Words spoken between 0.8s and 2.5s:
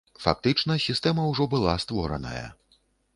сістэма ўжо была створаная.